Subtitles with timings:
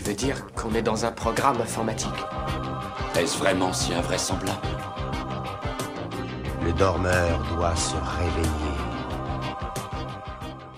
[0.00, 2.08] Tu veux dire qu'on est dans un programme informatique
[3.18, 4.66] Est-ce vraiment si invraisemblable?
[6.64, 8.78] Le dormeur doit se réveiller.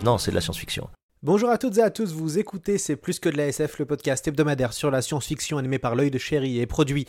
[0.02, 0.88] Non, c'est de la science-fiction.
[1.22, 3.84] Bonjour à toutes et à tous, vous écoutez C'est plus que de la SF, le
[3.84, 7.06] podcast hebdomadaire sur la science-fiction animé par l'œil de chéri et produit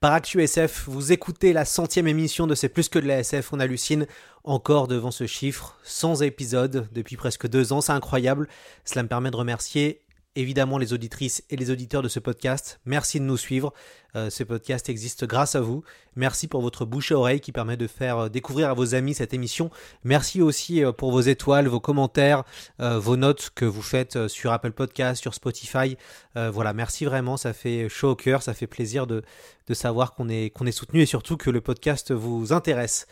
[0.00, 0.84] par ActuSF.
[0.86, 4.06] Vous écoutez la centième émission de C'est plus que de la SF, on hallucine
[4.42, 8.48] encore devant ce chiffre, 100 épisodes depuis presque deux ans, c'est incroyable.
[8.84, 10.03] Cela me permet de remercier
[10.36, 12.80] évidemment les auditrices et les auditeurs de ce podcast.
[12.84, 13.72] Merci de nous suivre.
[14.16, 15.82] Euh, ce podcast existe grâce à vous.
[16.14, 19.14] Merci pour votre bouche à oreille qui permet de faire euh, découvrir à vos amis
[19.14, 19.70] cette émission.
[20.04, 22.44] Merci aussi euh, pour vos étoiles, vos commentaires,
[22.78, 25.96] vos notes que vous faites sur Apple Podcast, sur Spotify.
[26.34, 27.36] voilà, merci vraiment.
[27.36, 28.42] Ça fait chaud au cœur.
[28.42, 29.22] Ça fait plaisir de,
[29.66, 33.06] de savoir qu'on est, qu'on est soutenu et surtout que le podcast vous intéresse.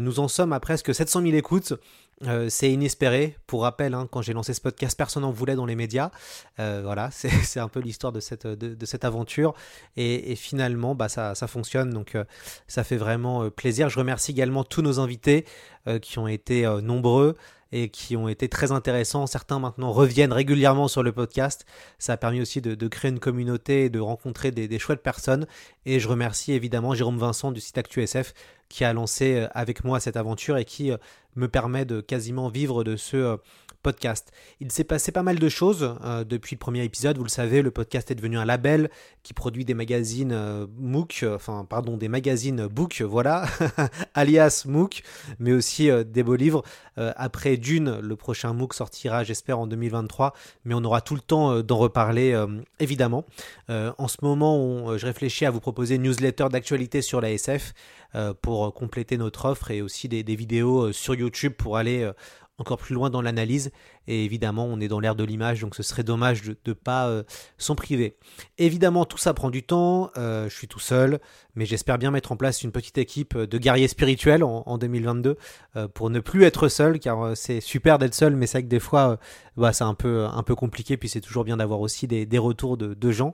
[0.00, 1.74] nous en sommes à presque 700 000 écoutes.
[2.22, 3.36] Euh, c'est inespéré.
[3.46, 6.10] Pour rappel, hein, quand j'ai lancé ce podcast, personne n'en voulait dans les médias.
[6.58, 9.54] Euh, voilà, c'est un peu l'histoire de cette, aventure.
[9.96, 11.90] Et, finalement, bah, ça, ça fonctionne.
[11.90, 12.24] Donc, euh,
[12.66, 13.88] ça fait vraiment plaisir.
[13.88, 15.44] Je remercie également tous nos invités
[16.00, 17.36] qui ont été nombreux
[17.72, 19.26] et qui ont été très intéressants.
[19.26, 21.66] Certains maintenant reviennent régulièrement sur le podcast.
[21.98, 25.46] Ça a permis aussi de, créer une communauté et de rencontrer des, des, chouettes personnes.
[25.86, 28.34] Et je remercie évidemment Jérôme Vincent du site ActuSF
[28.68, 30.90] qui a lancé avec moi cette aventure et qui
[31.36, 33.36] me permet de quasiment vivre de ce euh,
[33.84, 34.32] podcast.
[34.60, 37.18] Il s'est passé pas mal de choses euh, depuis le premier épisode.
[37.18, 38.90] Vous le savez, le podcast est devenu un label
[39.22, 43.44] qui produit des magazines euh, MOOC, enfin pardon, des magazines Book, voilà,
[44.14, 45.02] alias MOOC,
[45.38, 46.62] mais aussi des beaux livres.
[46.96, 50.32] après Dune, le prochain MOOC sortira, j'espère, en 2023,
[50.64, 52.42] mais on aura tout le temps d'en reparler,
[52.80, 53.24] évidemment.
[53.68, 57.74] en ce moment, je réfléchis à vous proposer une newsletter d'actualité sur la SF
[58.40, 62.10] pour compléter notre offre et aussi des vidéos sur YouTube pour aller
[62.58, 63.70] encore plus loin dans l'analyse.
[64.06, 67.08] Et évidemment, on est dans l'ère de l'image, donc ce serait dommage de ne pas
[67.08, 67.22] euh,
[67.58, 68.16] s'en priver.
[68.58, 70.10] Évidemment, tout ça prend du temps.
[70.16, 71.20] Euh, je suis tout seul,
[71.54, 75.36] mais j'espère bien mettre en place une petite équipe de guerriers spirituels en, 2022
[75.76, 78.68] euh, pour ne plus être seul, car c'est super d'être seul, mais c'est vrai que
[78.68, 79.18] des fois,
[79.56, 80.96] bah, c'est un peu, un peu compliqué.
[80.96, 83.32] Puis c'est toujours bien d'avoir aussi des, retours de, de gens.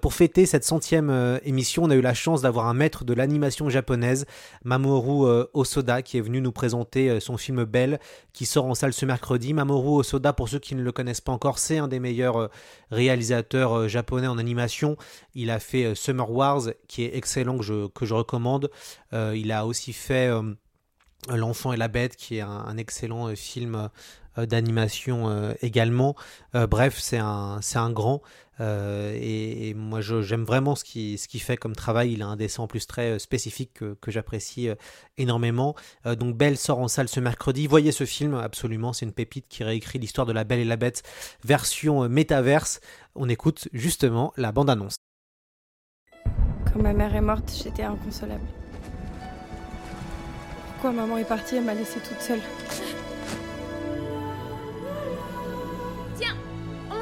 [0.00, 3.70] pour fêter cette centième émission, on a eu la chance d'avoir un maître de l'animation
[3.70, 4.26] japonaise,
[4.64, 8.00] Mamoru Osoda, qui est venu nous présenter son film Belle,
[8.32, 9.54] qui sort en salle ce mercredi.
[9.54, 12.48] Mamoru Soda, pour ceux qui ne le connaissent pas encore, c'est un des meilleurs euh,
[12.90, 14.96] réalisateurs euh, japonais en animation.
[15.34, 18.70] Il a fait euh, Summer Wars, qui est excellent, que je, que je recommande.
[19.12, 20.30] il a aussi fait
[21.28, 23.88] L'enfant et la bête, qui est un, excellent film
[24.36, 26.14] d'animation également.
[26.54, 28.22] bref, c'est un, c'est un grand.
[28.60, 32.12] et, moi, j'aime vraiment ce qu'il ce fait comme travail.
[32.12, 34.68] Il a un dessin en plus très spécifique que, que j'apprécie
[35.18, 35.74] énormément.
[36.04, 37.66] donc, Belle sort en salle ce mercredi.
[37.66, 38.92] Voyez ce film, absolument.
[38.92, 41.02] C'est une pépite qui réécrit l'histoire de la Belle et la Bête,
[41.44, 42.80] version métaverse.
[43.14, 44.96] On écoute justement la bande-annonce.
[46.72, 48.46] Quand ma mère est morte, j'étais inconsolable
[50.82, 52.40] pourquoi maman est partie et m'a laissée toute seule?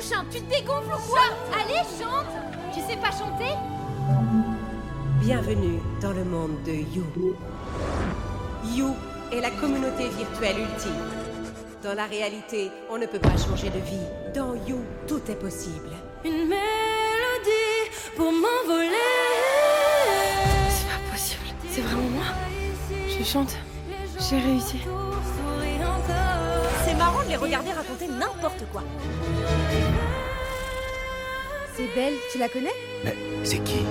[0.00, 1.20] Tu te dégonfles ou quoi
[1.54, 2.26] Allez, chante
[2.72, 3.54] Tu sais pas chanter
[5.20, 7.04] Bienvenue dans le monde de You.
[8.74, 8.94] You
[9.30, 10.92] est la communauté virtuelle ultime.
[11.82, 14.06] Dans la réalité, on ne peut pas changer de vie.
[14.34, 15.90] Dans You, tout est possible.
[16.24, 18.96] Une mélodie pour m'envoler.
[20.70, 21.42] C'est pas possible.
[21.68, 22.24] C'est vraiment moi.
[23.06, 23.54] Je chante.
[24.18, 24.78] J'ai réussi.
[27.00, 28.82] C'est marrant de les regarder raconter n'importe quoi.
[31.74, 32.74] C'est Belle, tu la connais?
[33.02, 33.86] Mais c'est qui?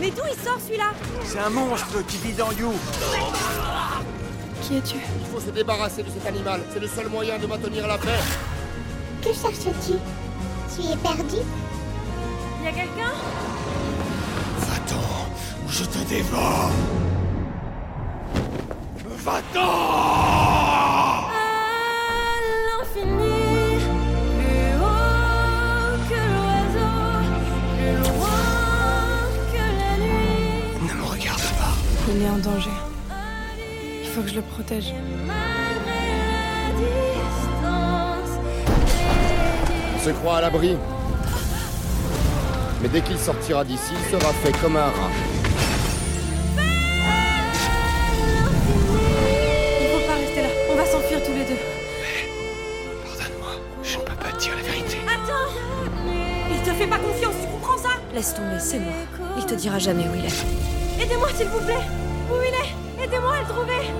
[0.00, 0.92] Mais d'où il sort celui-là?
[1.26, 2.72] C'est un monstre qui vit dans You.
[4.62, 4.96] Qui es-tu?
[4.96, 6.62] Il faut se débarrasser de cet animal.
[6.72, 8.22] C'est le seul moyen de maintenir la paix.
[9.20, 9.98] Que cherches-tu
[10.74, 11.42] Tu es perdu?
[12.62, 13.12] Y a quelqu'un?
[14.60, 15.28] Va-t'en
[15.68, 16.70] je te dévore
[19.24, 19.60] Va-t'en
[21.20, 21.46] À
[22.66, 23.80] l'infini,
[24.36, 26.98] plus haut que l'oiseau,
[27.78, 28.44] plus loin
[29.50, 30.82] que la nuit.
[30.82, 31.74] Ne me regarde pas.
[32.10, 32.76] Il est en danger.
[34.02, 34.92] Il faut que je le protège.
[35.26, 36.04] Malgré
[36.34, 36.66] la
[38.28, 38.32] distance,
[40.04, 40.76] se croit à l'abri.
[42.82, 45.10] Mais dès qu'il sortira d'ici, il sera fait comme un rat.
[58.14, 58.94] Laisse tomber, c'est mort.
[59.36, 61.02] Il te dira jamais où il est.
[61.02, 61.84] Aidez-moi, s'il vous plaît
[62.30, 63.04] Où il est?
[63.04, 63.90] Aidez-moi à le trouver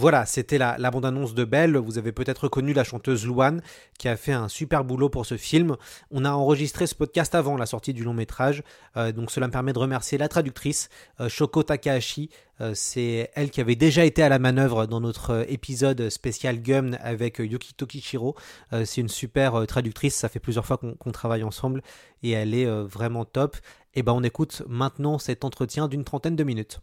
[0.00, 1.76] Voilà, c'était la, la bande-annonce de Belle.
[1.76, 3.62] Vous avez peut-être reconnu la chanteuse Louane
[3.98, 5.76] qui a fait un super boulot pour ce film.
[6.12, 8.62] On a enregistré ce podcast avant la sortie du long métrage,
[8.96, 12.30] euh, donc cela me permet de remercier la traductrice euh, Shoko Takahashi.
[12.60, 16.96] Euh, c'est elle qui avait déjà été à la manœuvre dans notre épisode spécial Gum
[17.02, 18.36] avec Yuki Tokichiro.
[18.84, 21.82] C'est une super traductrice, ça fait plusieurs fois qu'on travaille ensemble
[22.22, 23.56] et elle est vraiment top.
[23.94, 26.78] Et ben on écoute maintenant cet entretien d'une trentaine de minutes.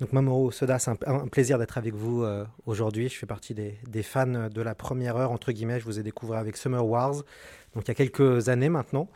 [0.00, 3.08] Donc Mamoru Soda, c'est un, un plaisir d'être avec vous euh, aujourd'hui.
[3.08, 5.80] Je fais partie des, des fans de la première heure, entre guillemets.
[5.80, 7.14] Je vous ai découvert avec Summer Wars,
[7.74, 9.08] donc il y a quelques années maintenant.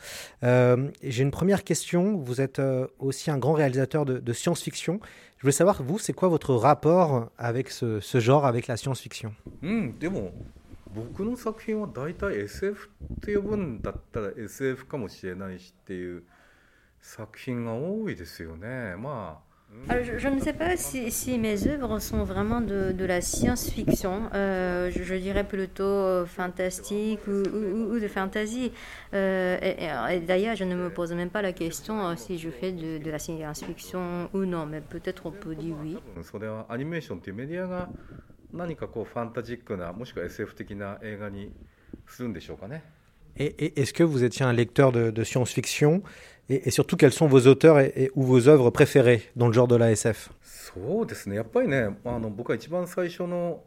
[0.43, 2.17] Euh, J'ai une première question.
[2.19, 5.01] Vous êtes euh, aussi un grand réalisateur de, de science-fiction.
[5.37, 9.33] Je voulais savoir, vous, c'est quoi votre rapport avec ce, ce genre, avec la science-fiction
[9.63, 10.33] うんでも
[10.95, 16.25] 僕の作品は大体 SF って呼ぶんだったら SF かもしれないしっていう
[17.01, 19.54] 作品が多いですよねまあ Alors,
[19.89, 24.29] je, je ne sais pas si, si mes œuvres sont vraiment de, de la science-fiction.
[24.35, 28.73] Euh, je, je dirais plutôt euh, fantastique ou, ou- ou de fantasy.
[29.15, 32.39] Euh, et et- et d'ailleurs, je ne me pose même pas la question euh, si
[32.39, 35.97] je fais de, de la science-fiction ou non, mais peut-être on peut dire oui.
[36.23, 37.89] それはアニメーションっていうメディアが
[38.53, 41.53] 何かこうファンタジックなもしくは SF 的な映画に
[42.07, 42.83] するんでしょうかね
[43.37, 46.03] Et, et est-ce que vous étiez un lecteur de, de science-fiction
[46.49, 49.53] et, et surtout, quels sont vos auteurs et, et- ou vos œuvres préférées dans le
[49.53, 53.63] genre de la SF そうですねやっぱりねあの僕は一番最初の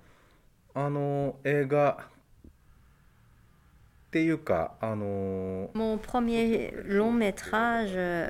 [0.73, 1.97] あの映画
[4.07, 8.29] っていうかあの Mon premier long métrage, euh,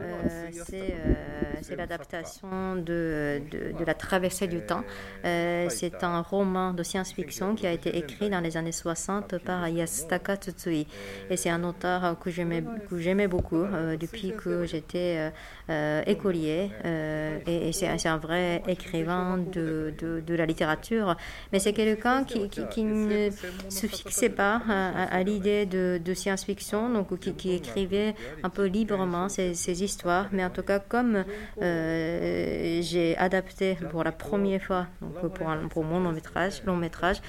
[0.54, 1.13] c'est euh,
[1.62, 4.84] c'est l'adaptation de, de, de La traversée du temps.
[5.25, 9.68] Euh, c'est un roman de science-fiction qui a été écrit dans les années 60 par
[9.68, 10.88] Yasutaka Tsutsui.
[11.30, 15.30] Et c'est un auteur que j'aimais que j'aimais beaucoup euh, depuis que j'étais euh,
[15.69, 16.72] euh, écolier.
[16.86, 21.18] Euh, et et c'est c'est un vrai écrivain de, de, de la littérature.
[21.51, 23.30] Mais c'est quelqu'un qui, qui, qui ne
[23.69, 29.29] se fixait pas à, à- à l'idée de, science-fiction, donc qui, écrivait un peu librement
[29.29, 30.29] ces, histoires.
[30.32, 31.25] Mais en tout cas, comme
[31.62, 37.20] euh, j'ai adapté pour la première fois, donc pour, pour mon long métrage, long métrage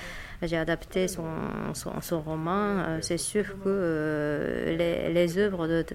[0.41, 1.25] j'ai adapté son,
[1.73, 5.85] son, roman, euh, c'est sûr que euh, les, œuvres de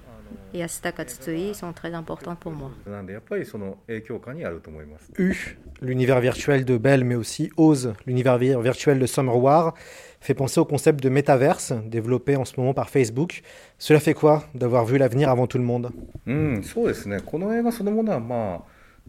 [0.53, 2.71] Yasutaka Tsutsui sont très importantes pour moi.
[5.17, 9.73] U, l'univers virtuel de Belle, mais aussi Ose, l'univers virtuel de Summer
[10.25, 13.43] fait penser au concept de métaverse développé en ce moment par Facebook.
[13.77, 15.91] Cela fait quoi d'avoir vu l'avenir avant tout le monde
[16.25, 18.61] うん、そうですね、この映画そのものは、まあ、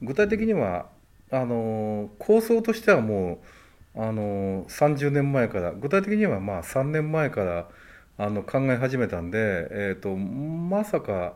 [0.03, 0.87] 具体的には
[1.31, 3.41] あの構想としてはも
[3.95, 7.69] うあの30年前から、具体的にはまあ3年前から
[8.19, 11.35] あの考え始めたんで、えー、とまさか、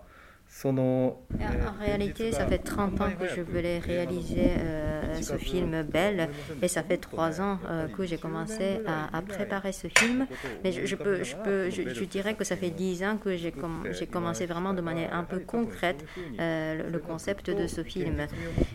[1.79, 6.29] En réalité, ça fait 30 ans que je voulais réaliser euh, ce film Belle.
[6.61, 10.27] Et ça fait 3 ans euh, que j'ai commencé à, à préparer ce film.
[10.65, 13.37] Mais je, je peux, je, peux, je, je dirais que ça fait 10 ans que
[13.37, 16.05] j'ai com- j'ai commencé vraiment de manière un peu concrète
[16.41, 18.17] euh, le, le concept de ce film.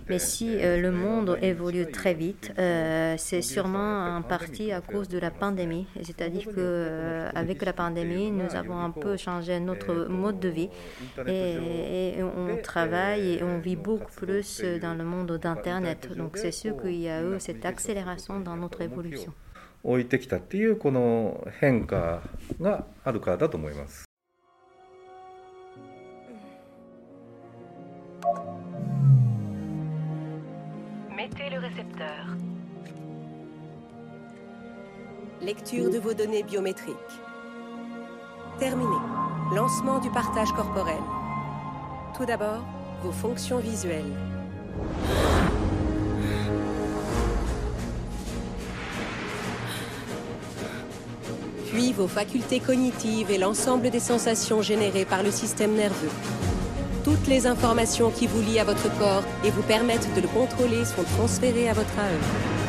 [0.08, 5.10] Mais si euh, le monde évolue très vite, euh, c'est sûrement en partie à cause
[5.10, 5.88] de la pandémie.
[6.01, 10.70] C'est-à-dire euh, avec la pandémie, nous avons un peu changé notre mode de vie
[11.27, 16.15] et, et, on travaille et on vit beaucoup plus dans le monde d'Internet.
[16.15, 19.34] Donc c'est sûr qu'il y a eu cette accélération dans notre évolution.
[31.15, 32.25] Mettez le récepteur.
[35.41, 36.95] Lecture de vos données biométriques.
[38.57, 38.98] Terminé.
[39.53, 41.01] Lancement du partage corporel.
[42.17, 42.63] Tout d'abord,
[43.03, 44.05] vos fonctions visuelles.
[51.74, 56.10] Puis vos facultés cognitives et l'ensemble des sensations générées par le système nerveux.
[57.03, 60.86] Toutes les informations qui vous lient à votre corps et vous permettent de le contrôler
[60.86, 62.64] sont transférées à votre AE.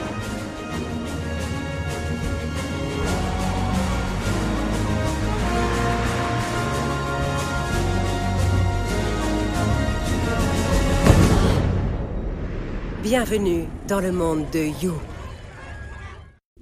[13.08, 14.94] Bienvenue dans le monde de You.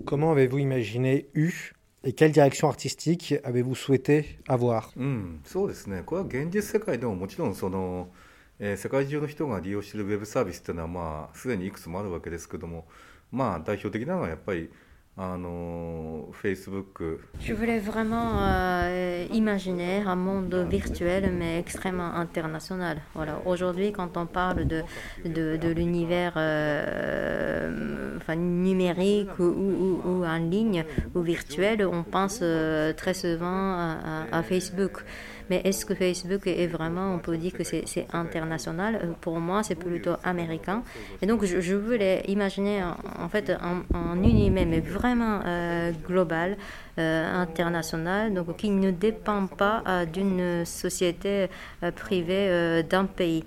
[0.04, 1.72] Comment avez-vous imaginé U
[2.04, 8.10] et quelle direction artistique avez-vous souhaité avoir うん、そうですねこれは現実世界でももちろんその、
[8.58, 12.86] えー世界中の人が利用しているウェブサービスっていうのはまあすでにいくつもあるわけですけども
[13.32, 14.68] まあ代表的なのはやっぱり
[15.16, 22.96] あの Facebook Je voulais vraiment euh, imaginer un monde virtuel mais extrêmement international.
[23.14, 23.40] Voilà.
[23.46, 24.82] Aujourd'hui, quand on parle de,
[25.24, 32.40] de, de l'univers euh, enfin, numérique ou, ou- ou en ligne ou virtuel, on pense
[32.42, 35.04] euh, très souvent à, à- à Facebook.
[35.50, 39.00] Mais est-ce que Facebook est vraiment, on peut dire que c'est international?
[39.02, 40.82] Euh, Pour moi, c'est plutôt américain.
[41.20, 46.56] Et donc, je, voulais imaginer en, en fait un, un univers mais vraiment euh, global,
[46.98, 51.48] euh, international, donc qui ne dépend pas euh, d'une société
[51.82, 53.44] euh, privée d'un pays.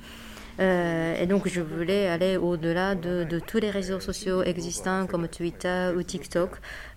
[0.60, 5.28] Euh, et donc, je voulais aller au-delà de, de tous les réseaux sociaux existants comme
[5.28, 6.50] Twitter ou TikTok.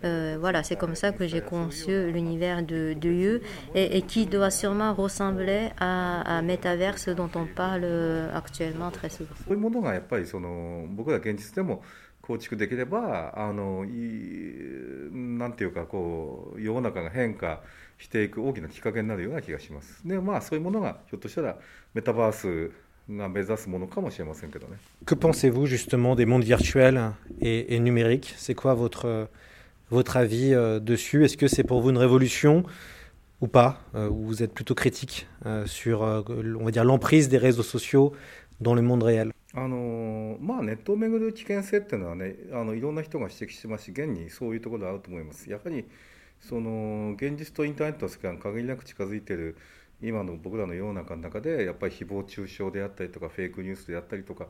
[0.04, 3.40] Euh, voilà, c'est comme ça que j'ai conçu l'univers de, de You
[3.74, 9.10] et, et qui doit sûrement ressembler à, à Metaverse dont on parle euh, actuellement très
[9.10, 9.36] souvent.
[9.46, 11.84] そういうものがやっぱりその僕ら現実でも
[12.22, 17.62] 構築できればあのいいなんていうかこう世の中が変化
[17.98, 20.08] していく大きなきっかけになるような気がします。
[20.08, 21.58] でまあそういうものがひょっとしたら
[21.94, 22.72] メタバース
[23.10, 24.78] が目指すものかもしれませんけどね。
[25.06, 29.28] Que pensez-vous justement des mondes virtuels et, et numériques C'est quoi votre,
[29.92, 32.64] votre avis euh, dessus Est-ce que c'est pour vous une révolution
[33.42, 36.24] ou pas Euh, Ou vous êtes plutôt critique euh, sur, euh,
[36.60, 38.14] on va dire, l'emprise des réseaux sociaux
[38.62, 45.86] dans le monde réel あのまあネットをめぐる危険性っていうのはねあのいろんな人が指摘してますし現にそういうところはあると思いますやはり
[46.42, 49.56] その現実とインターネットの世界が限りなく近づいている
[50.03, 54.47] 今の僕らの世の中の中でやっぱり誹謗中傷であったりとかフェイクニュースであったりとか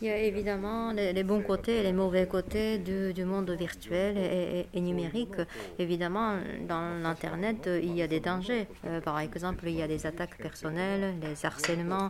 [0.00, 4.16] Il y a évidemment les, bons côtés et les mauvais côtés du, monde virtuel
[4.72, 5.36] et, numérique.
[5.78, 6.36] Évidemment,
[6.68, 8.66] dans l'Internet, il y a des dangers.
[8.86, 12.08] Euh, par exemple, il y a des attaques personnelles, des harcèlements,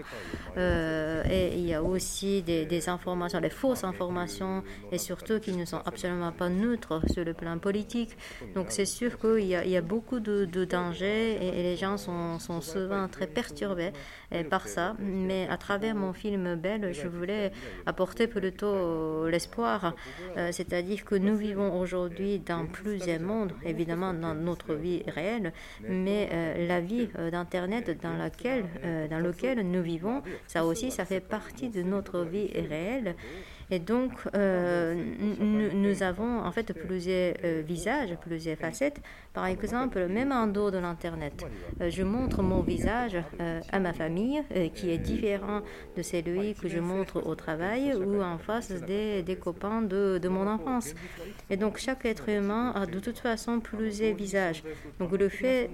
[0.56, 5.64] euh, et il y a aussi des, informations, des fausses informations, et surtout qui ne
[5.64, 8.16] sont absolument pas neutres sur le plan politique.
[8.54, 13.06] Donc c'est sûr qu'il y, a- beaucoup de, dangers et, les gens sont, sont souvent
[13.08, 13.92] très perturbés
[14.50, 14.96] par ça.
[14.98, 17.52] Mais à travers mon film Belle, je voulais
[17.86, 19.94] apporter plutôt l'espoir.
[20.36, 25.52] Euh, C'est-à-dire que nous vivons aujourd'hui dans plusieurs mondes, évidemment dans notre vie réelle,
[25.88, 28.64] mais euh, la vie euh, d'Internet dans laquelle,
[29.10, 33.14] dans lequel nous vivons, ça aussi, ça fait partie de notre vie réelle.
[33.70, 34.94] Et donc, euh,
[35.72, 39.00] nous avons en fait plusieurs euh, visages, plusieurs facettes.
[39.32, 41.44] Par exemple, même en dehors de l'Internet,
[41.80, 43.16] euh, je montre mon visage
[43.72, 44.42] à ma famille,
[44.74, 45.60] qui est différent
[45.96, 50.94] de celui que je montre au travail ou en face des, copains de, mon enfance.
[51.50, 54.62] Et donc, chaque être humain a de toute façon plusieurs visages.
[54.98, 55.70] Donc, le fait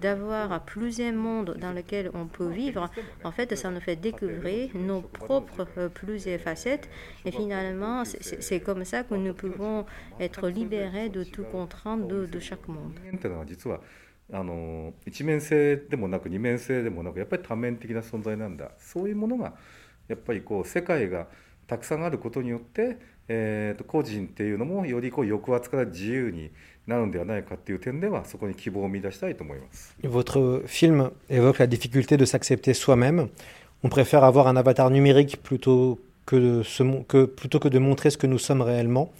[0.00, 2.90] d'avoir plusieurs mondes dans lesquels on peut vivre,
[3.24, 6.88] en fait, ça nous fait découvrir nos propres plusieurs facettes.
[7.25, 9.85] Et finalement, c'est- c'est c'est comme ça que nous pouvons
[10.19, 12.93] être libérés de tout contrainte de, de chaque monde.
[13.03, 13.79] 人間っていうのは実は
[14.33, 19.53] あの一面性でもなく二面性でもなくやっぱり多面的な存在なんだそういうものが
[20.07, 21.27] やっぱりこう世界が
[21.67, 22.97] たくさんあることによって、
[23.27, 26.51] えーと個人っていうのもよりこう抑圧から自由に
[26.87, 29.95] なるんではないかっていう点ではそこに希望を見出したいと思います。
[30.03, 33.27] Votre film évoque la difficulté de s'accepter soi-même.
[33.83, 37.79] On préfère avoir un avatar numérique plutôt que, de se mon- que, plutôt que de
[37.79, 39.11] montrer ce que nous sommes réellement.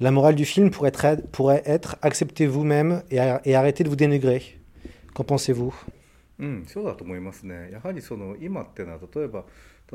[0.00, 3.88] La morale du film pourrait être, pourrait être acceptez vous-même et, ar- et arrêtez de
[3.88, 4.58] vous dénigrer.
[5.14, 5.74] Qu'en pensez-vous
[6.38, 7.70] うん、そうだと思いますね。
[7.70, 9.44] やはりその今っていうのは例えば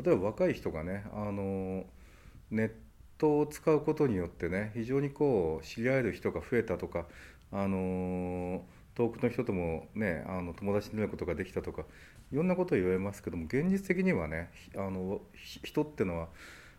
[0.02, 1.84] 例えば若い人がねあの
[2.50, 2.72] ネッ
[3.18, 7.06] トを使うことによってね非常にこう知り合える人が増えたとか
[7.52, 11.84] あの遠くの人ともねあの友達になることができたとか
[12.31, 15.21] いろんなことを言われますけども現実的にはねあの
[15.63, 16.27] 人ってのは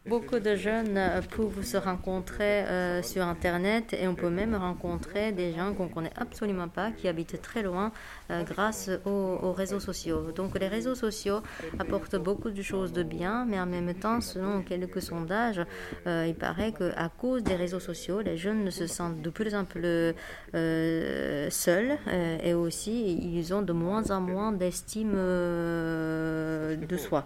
[0.09, 5.33] Beaucoup de jeunes euh, peuvent se rencontrer euh, sur Internet et on peut même rencontrer
[5.33, 7.91] des gens qu'on ne connaît absolument pas, qui habitent très loin
[8.31, 10.31] euh, grâce aux, aux réseaux sociaux.
[10.31, 11.41] Donc les réseaux sociaux
[11.81, 15.61] apportent beaucoup de choses de bien, mais en même temps, selon quelques sondages,
[16.07, 20.15] il paraît qu'à cause des réseaux sociaux, les jeunes se sentent de plus en plus
[20.53, 21.99] seuls
[22.43, 27.25] et aussi ils ont de moins en moins d'estime de soi.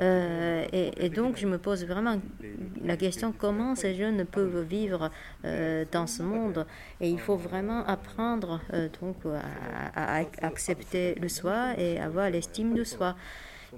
[0.00, 2.18] Euh, et, donc, je me pose vraiment
[2.84, 5.10] la question comment ces jeunes peuvent vivre
[5.44, 6.66] euh, dans ce monde?
[7.00, 9.16] Et il faut vraiment apprendre euh, donc
[9.94, 13.14] à accepter le soi et avoir l'estime de soi.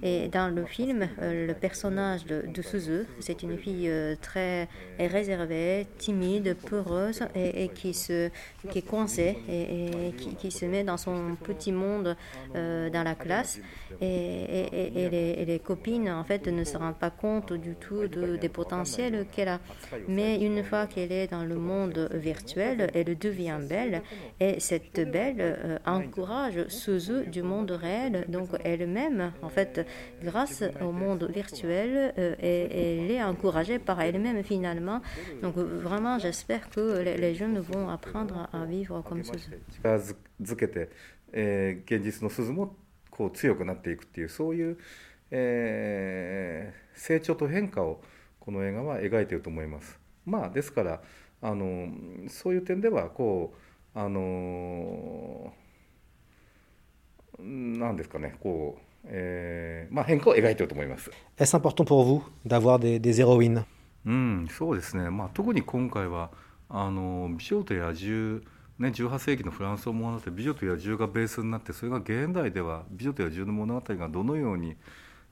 [0.01, 4.67] Et dans le film, euh, le personnage de, de Suzu, c'est une fille euh, très
[4.99, 8.29] réservée, timide, peureuse et, qui, se,
[8.69, 12.15] qui est coincée et, qui, se met dans son petit monde
[12.55, 13.59] euh, dans la classe.
[14.01, 18.49] Et, les, les, copines, en fait, ne se rendent pas compte du tout de, des
[18.49, 19.59] potentiels qu'elle a.
[20.07, 24.01] Mais une fois qu'elle est dans le monde virtuel, elle devient belle.
[24.39, 28.25] Et cette belle encourage Suzu du monde réel.
[28.27, 29.82] Donc elle-même, en fait,
[30.22, 35.00] grâce au monde virtuel, euh, elle est encouragée par elle-même finalement.
[35.42, 39.34] Donc vraiment, j'espère que les jeunes vont apprendre à vivre comme ça.
[40.40, 40.90] づけて、
[41.32, 42.76] えー、現実の鈴も
[43.10, 44.78] こう強くなっていくっていうそういう、
[45.30, 48.00] えー、成長と変化を
[48.38, 49.98] この映画は描いていると思います。
[50.24, 51.02] まあですから
[51.40, 51.88] あの
[52.28, 53.54] そういう点ではこ
[53.94, 55.52] うあの
[57.38, 58.91] なんですかねこう
[61.37, 63.65] Est-ce important pour vous d'avoir des, des héroïnes?
[64.05, 66.29] うん、そうですね、まあ、特に今回は
[66.69, 68.41] あの美女と野獣、
[68.79, 74.75] ね、18世紀のフランスを物語美女と野獣がベースになってそれが現代では美女と野獣の物語がどのように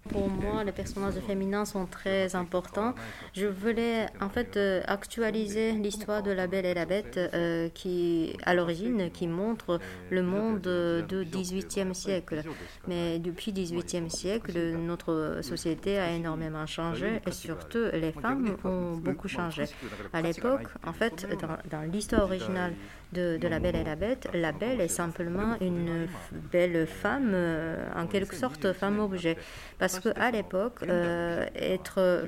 [0.10, 2.96] Pour moi, les personnages féminins sont très importants.
[3.34, 8.36] Je voulais en fait euh, actualiser l'histoire de la Belle et la Bête euh, qui,
[8.44, 9.80] à l'origine, qui montre
[10.10, 10.62] le monde
[11.08, 12.42] du XVIIIe siècle.
[12.88, 19.28] Mais depuis XVIIIe siècle, notre société a énormément changé et surtout les femmes ont beaucoup
[19.28, 19.66] changé.
[20.14, 21.28] À l'époque, en fait,
[21.70, 22.74] dans l'histoire originale
[23.12, 26.08] de, La Belle et la Bête, la Belle est simplement une
[26.52, 29.38] belle femme, euh, en quelque sorte femme-objet.
[29.80, 32.26] Parce qu'à l'époque, euh, être,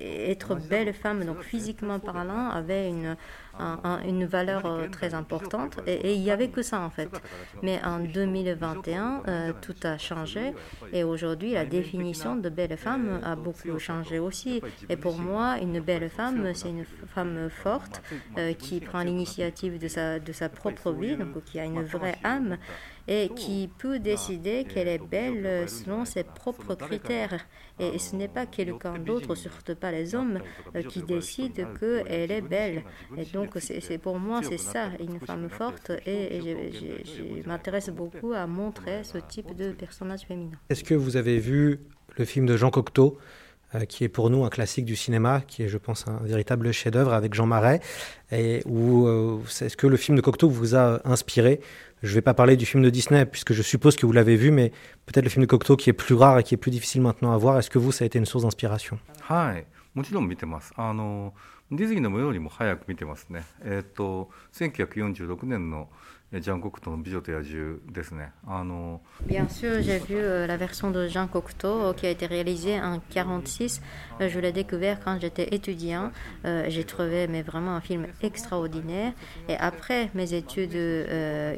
[0.00, 3.16] être belle femme, donc physiquement parlant, avait une,
[4.06, 7.10] une valeur euh, très importante et, il n'y avait que ça en fait.
[7.62, 10.52] Mais en 2021, euh, tout a changé
[10.92, 14.60] et aujourd'hui la définition de belle femme a beaucoup changé aussi.
[14.88, 18.02] Et pour moi, une belle femme, c'est une femme forte
[18.38, 22.18] euh, qui prend l'initiative de sa, de sa propre vie, donc qui a une vraie
[22.24, 22.56] âme
[23.08, 27.46] et qui peut décider qu'elle est belle selon ses propres critères.
[27.78, 30.40] Et ce n'est pas quelqu'un d'autre, surtout pas les hommes,
[30.74, 32.84] euh, qui décide qu'elle est belle.
[33.16, 35.92] Et donc, c'est pour moi, c'est ça, une femme forte.
[36.06, 40.56] Et je, m'intéresse beaucoup à montrer ce type de personnage féminin.
[40.70, 41.80] Est-ce que vous avez vu
[42.16, 43.18] le film de Jean Cocteau?
[43.87, 47.13] qui est pour nous un classique du cinéma, qui est, je pense, un véritable chef-d'œuvre
[47.13, 47.79] avec Jean Marais,
[48.31, 51.61] et où euh, est-ce que le film de Cocteau vous a inspiré
[52.03, 54.35] je ne vais pas parler du film de Disney, puisque je suppose que vous l'avez
[54.35, 54.71] vu, mais
[55.05, 57.31] peut-être le film de Cocteau qui est plus rare et qui est plus difficile maintenant
[57.31, 57.59] à voir.
[57.59, 60.73] Est-ce que vous, ça a été une source d'inspiration はい、もちろん見てます。
[60.75, 61.33] あの
[61.71, 63.43] ディズニーのよりも早く見てますね。
[63.63, 65.89] えっ、ー、と1946年の
[69.26, 72.98] Bien sûr, j'ai vu euh, la version de Jean Cocteau qui a été réalisée en
[72.98, 73.80] 1946.
[74.20, 76.10] Euh, je l'ai découvert quand j'étais étudiant.
[76.44, 79.12] Euh, j'ai trouvé mais vraiment un film extraordinaire.
[79.48, 80.76] Et après mes études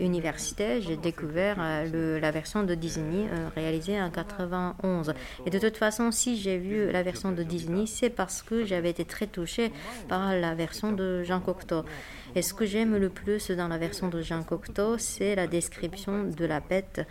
[0.00, 3.26] universitaires, j'ai découvert la version de Disney
[3.56, 5.14] réalisée en 91.
[5.46, 8.90] Et de toute façon, si j'ai vu la version de Disney, c'est parce que j'avais
[8.90, 9.72] été très touchée
[10.08, 11.84] par la version de Jean Cocteau.
[12.38, 16.22] Et ce que j'aime le plus dans la version de Jean Cocteau, c'est la description
[16.22, 17.04] de la bête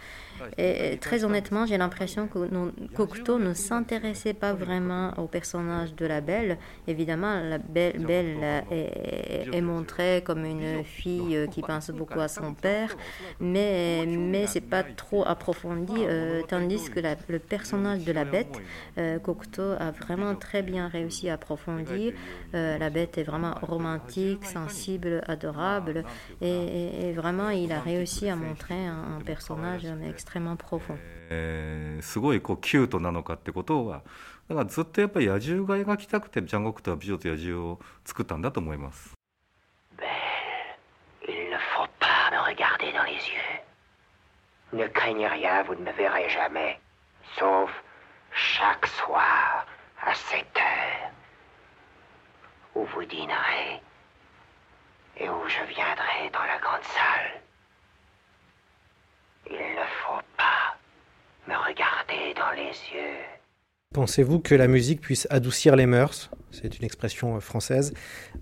[1.01, 2.39] très honnêtement, j'ai l'impression que
[2.95, 6.57] Cocteau ne s'intéressait pas vraiment au personnage de la Belle.
[6.87, 8.37] Évidemment, la Belle,
[8.71, 12.95] est, montrée comme une fille qui pense beaucoup à son père,
[13.39, 15.93] mais, mais c'est pas trop approfondi.
[15.97, 18.61] Euh, tandis que le personnage de la bête,
[18.97, 22.13] euh, Cocteau a vraiment très bien réussi à approfondir.
[22.53, 26.03] Euh, la bête est vraiment romantique, sensible, adorable,
[26.41, 30.97] et, vraiment il a réussi à montrer un, un personnage extrêmement extrêmement profond.
[31.29, 34.03] えー、すごいこうキュートなのかってことは
[34.47, 39.13] だからずっとやっぱり野獣が描きたくてジャンゴクトは美女と野獣を作ったんだと思います。
[44.73, 46.77] Ne craignez rien, vous ne me verrez jamais.
[47.39, 47.71] Sauf
[48.33, 49.65] chaque soir
[50.01, 51.11] à 7 heures,
[52.75, 53.81] où vous dînerez
[55.15, 57.46] et où je viendrai dans la grande salle.
[59.46, 60.76] Il ne faut pas
[61.46, 63.18] me regarder dans les yeux.
[63.92, 67.92] Pensez-vous que la musique puisse adoucir les mœurs C'est une expression euh, française,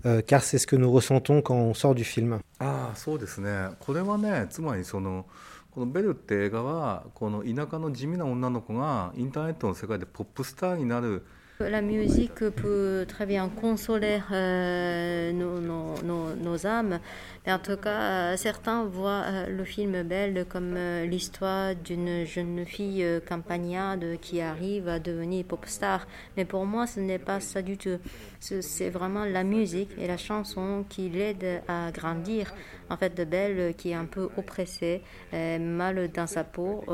[0.05, 2.39] euh, car c'est ce que nous ressentons quand on sort du film.
[2.59, 3.69] Ah, そうですね。
[3.79, 5.25] これはね、つまりその
[5.71, 11.25] このベルって映画はこの田舎の地味な女の子がインターネットの世界でポップスターになる
[11.58, 17.00] la musique peut très bien consoler euh, nos, âmes.
[17.46, 22.66] Mais en tout cas, euh, certains voient euh, le film Belle comme l'histoire d'une jeune
[22.66, 26.06] fille campagnarde qui arrive à devenir pop star.
[26.36, 27.98] Mais pour moi, ce n'est pas ça du tout.
[28.38, 32.52] C'est vraiment la musique et la chanson qui l'aide à grandir.
[32.90, 36.84] En fait, Belle, qui est un peu oppressée, mal dans sa peau,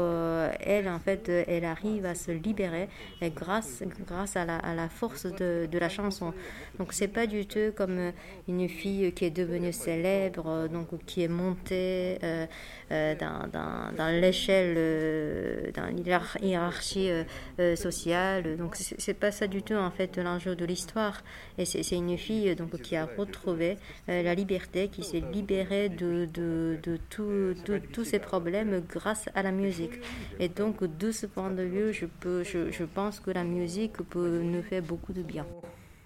[0.61, 2.89] elle, en fait, elle arrive à se libérer
[3.21, 6.33] et grâce, grâce à la, à la force de, la chanson.
[6.79, 8.13] Donc, c'est pas du tout comme
[8.49, 12.47] une fille qui est devenue célèbre, donc qui est montée euh,
[12.93, 17.11] euh, dans, dans, dans l'échelle, euh, dans l'hierarchie
[17.59, 18.59] euh, sociale.
[18.59, 21.23] Donc, c'est pas ça du tout, en fait, l'enjeu de l'histoire.
[21.57, 26.29] Et c'est une fille donc, qui a retrouvé la liberté, qui s'est libérée de,
[27.11, 29.93] tous ces problèmes grâce à la musique.
[30.39, 34.82] Et donc, de ce point de vue, je pense que la musique peut nous faire
[34.82, 35.46] beaucoup de bien.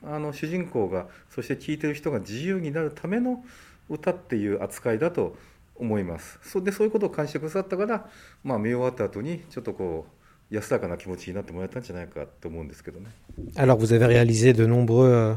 [0.03, 3.43] あの主人公がそして聴いてる人が自由になるための
[3.87, 5.35] 歌っていう扱いだと
[5.75, 8.09] 思いますそでそういうことを感じてくださったから、
[8.43, 10.07] まあ、見終わった後にちょっとこ
[10.51, 13.09] う安らかな気持ちになってもらえたんじゃないかと思うんですけどね
[13.55, 15.35] Alors vous avez réalisé de nombreux, euh,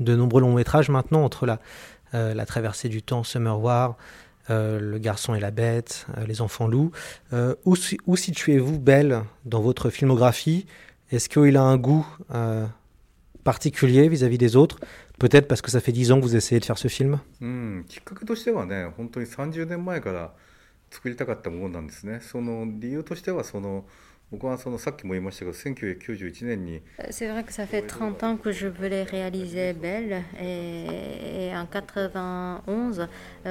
[0.00, 1.60] de nombreux longs métrages maintenant entre la,
[2.14, 3.96] euh, la traversée du temps, Summer War,
[4.50, 6.90] euh, Le garçon et la bête, euh, Les enfants loups.
[7.32, 10.66] Euh, où, où situez-vous Belle dans votre filmographie
[11.11, 12.67] Est-ce qu'il a un goût euh,
[13.43, 14.79] particulier vis-à-vis des autres
[15.17, 20.33] Peut-être parce que ça fait 10 ans que vous essayez de faire ce film うん、きっかけとしてはね本当に30年前から
[20.91, 23.85] 作りたかったものなんですねその理由としてはその
[24.34, 31.56] 僕はそのさっきも言いましたけど1991年に C'est vrai que ça fait 30 ans que je voulais réaliser Belle et, et
[31.56, 33.08] en 91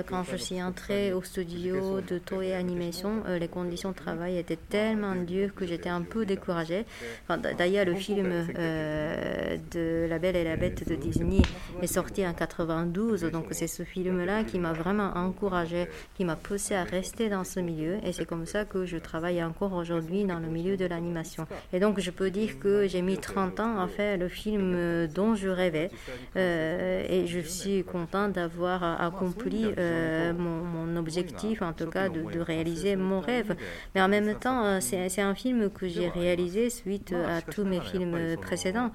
[0.08, 5.16] quand je suis entrée au studio de Toei Animation les conditions de travail étaient tellement
[5.16, 6.86] dures que j'étais un peu découragée
[7.24, 11.42] enfin, d'ailleurs le film euh, de La Belle et la Bête de Disney
[11.82, 16.36] est sorti en 92 donc c'est ce film là qui m'a vraiment encouragée qui m'a
[16.36, 20.26] poussé à rester dans ce milieu et c'est comme ça que je travaille encore aujourd'hui
[20.26, 21.47] dans le milieu de l'animation.
[21.73, 25.35] Et donc je peux dire que j'ai mis 30 ans à faire le film dont
[25.35, 25.91] je rêvais
[26.37, 32.97] euh, et je suis content d'avoir accompli euh, mon, objectif, en tout cas de, réaliser
[32.97, 33.55] mon rêve.
[33.95, 38.37] Mais en même temps, c'est un film que j'ai réalisé suite à tous mes films
[38.41, 38.91] précédents.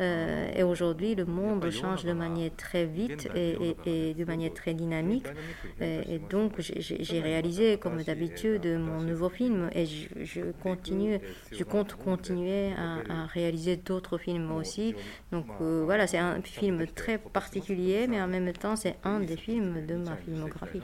[0.00, 4.52] Euh, et aujourd'hui, le monde change de manière très vite et, et, et de manière
[4.52, 5.26] très dynamique.
[5.80, 11.20] Et, et donc, j'ai réalisé, comme d'habitude, mon nouveau film et je, je, continue,
[11.52, 14.96] je compte continuer à, à réaliser d'autres films aussi.
[15.30, 19.36] Donc euh, voilà, c'est un film très particulier, mais en même temps, c'est un des
[19.36, 20.82] films de ma filmographie.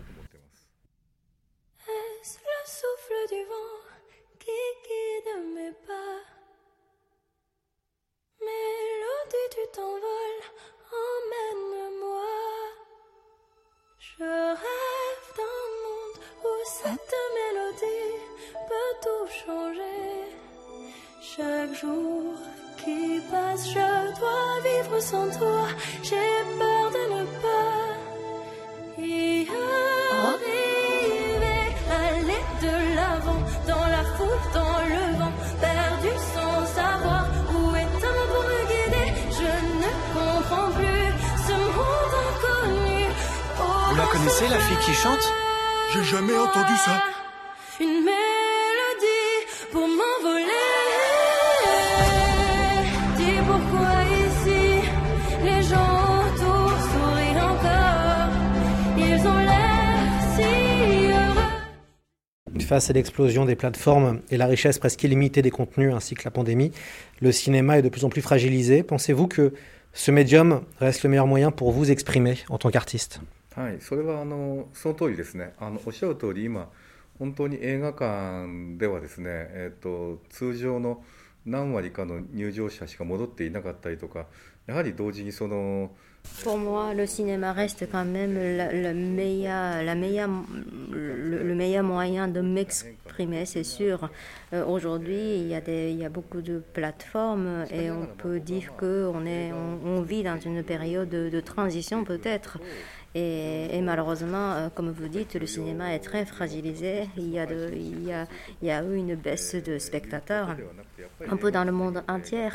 [1.88, 3.80] Est-ce le souffle du vent
[4.38, 6.29] qui guide mes pas?
[9.30, 10.42] Tu t'envoles,
[10.90, 12.32] emmène-moi.
[13.98, 18.18] Je rêve d'un monde où cette mélodie
[18.68, 20.10] peut tout changer.
[21.22, 22.34] Chaque jour
[22.78, 25.68] qui passe, je dois vivre sans toi.
[26.02, 27.90] J'ai peur de ne pas
[44.20, 45.32] connaissez, la fille qui chante?
[45.92, 47.02] J'ai jamais entendu ça.
[47.80, 50.44] Une mélodie pour m'envoler.
[53.16, 53.88] Dis pourquoi
[54.26, 54.88] ici
[55.42, 58.30] les gens autour sourient encore.
[58.98, 60.04] Ils ont l'air
[60.36, 62.66] si heureux.
[62.66, 66.30] Face à l'explosion des plateformes et la richesse presque illimitée des contenus ainsi que la
[66.30, 66.72] pandémie,
[67.20, 68.82] le cinéma est de plus en plus fragilisé.
[68.82, 69.54] Pensez-vous que
[69.94, 73.20] ce médium reste le meilleur moyen pour vous exprimer en tant qu'artiste?
[73.54, 75.54] はい、それはあのその通りですね。
[75.58, 76.70] あのおっしゃる通り今
[77.18, 81.02] 本当に映画館ではですね、えっ、と通常の
[81.44, 84.26] 何割かの入場者しか戻っていなかったりとか、
[84.66, 85.90] やはり同時にその
[86.44, 90.28] Pour moi, le cinéma reste quand même le, le meilleur, la meilleure,
[90.90, 94.10] le, le, meilleur moyen de m'exprimer, c'est sûr.
[94.52, 98.40] Euh, Aujourd'hui, il, y a des, il y a beaucoup de plateformes et on peut
[98.40, 102.58] dire qu'on on, on vit dans une période de, de transition peut-être.
[103.14, 107.08] Et, malheureusement, euh, comme vous dites, le cinéma est très fragilisé.
[107.16, 107.46] Il y, a
[108.62, 110.56] y a, eu une baisse de spectateurs
[111.28, 112.48] un peu dans le monde entier.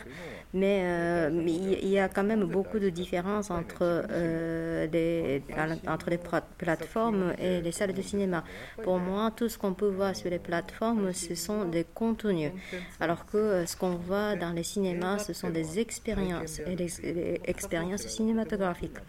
[0.54, 5.44] Mais, euh, il y a quand même beaucoup de différences entre, euh, les,
[5.88, 6.20] entre les
[6.58, 8.44] plateformes et les salles de cinéma.
[8.84, 12.52] Pour moi, tout ce qu'on peut voir sur les plateformes, ce sont des contenus,
[13.00, 17.42] alors que euh, ce qu'on voit dans les cinémas, ce sont des expériences et des
[17.46, 19.00] expériences cinématographiques.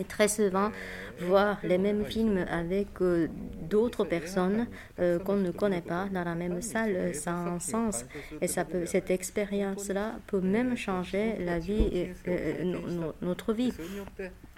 [0.00, 0.70] Et très souvent,
[1.20, 3.28] voir les mêmes films avec euh,
[3.68, 4.66] d'autres personnes
[4.98, 8.04] euh, qu'on ne connaît pas dans la même salle, ça a un sens.
[8.40, 13.72] Et ça peut, cette expérience-là peut même changer la vie, euh, notre vie.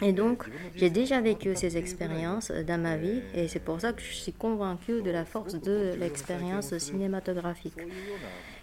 [0.03, 0.45] Et donc,
[0.77, 4.33] j'ai déjà vécu ces expériences dans ma vie et c'est pour ça que je suis
[4.33, 7.77] convaincue de la force de l'expérience cinématographique.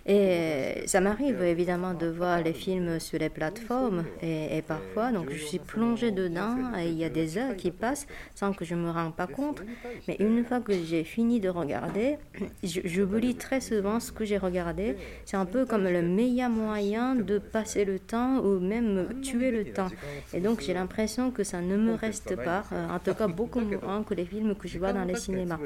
[0.10, 5.43] Et ça m'arrive évidemment de voir les films sur les plateformes et, parfois, donc je
[5.43, 7.87] suis plongée dedans et il y a des heures qui passent
[8.36, 9.62] sans que je me rende pas compte.
[10.08, 12.17] Mais une fois que j'ai fini de regarder,
[12.63, 14.95] j'oublie très souvent ce que j'ai regardé.
[15.26, 19.65] C'est un peu comme le meilleur moyen de passer le temps ou même tuer le
[19.65, 19.89] temps.
[20.34, 23.62] Et donc j'ai l'impression que ça ne me reste pas, euh, en tout cas beaucoup
[23.62, 25.60] moins que les films que je vois dans les cinémas.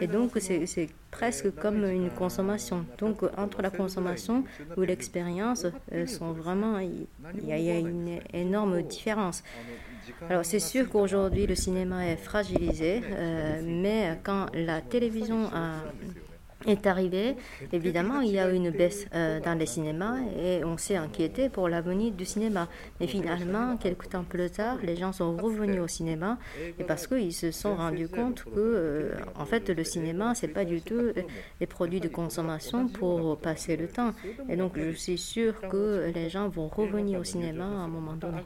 [0.00, 2.84] Et donc c'est presque comme une consommation.
[2.98, 4.44] Donc entre la consommation
[4.76, 7.06] ou l'expérience euh, sont vraiment, il
[7.46, 9.42] y, a une énorme différence.
[10.28, 15.76] Alors c'est sûr qu'aujourd'hui le cinéma est fragilisé, euh, mais quand la télévision a
[16.65, 17.35] est arrivé,
[17.71, 21.49] évidemment, il y a eu une baisse euh, dans les cinémas et on s'est inquiété
[21.49, 22.67] pour l'avenir du cinéma.
[22.99, 26.37] Mais finalement, quelques temps plus tard, les gens sont revenus au cinéma
[26.79, 30.65] et parce qu'ils se sont rendus compte que, euh, en fait, le cinéma, c'est pas
[30.65, 31.11] du tout
[31.59, 34.13] des produits de consommation pour passer le temps.
[34.49, 38.13] Et donc, je suis sûr que les gens vont revenir au cinéma à un moment
[38.13, 38.41] donné.